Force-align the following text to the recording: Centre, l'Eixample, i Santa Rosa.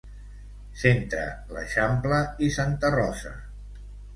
Centre, 0.83 1.27
l'Eixample, 1.57 2.23
i 2.49 2.53
Santa 2.59 2.95
Rosa. 2.99 3.35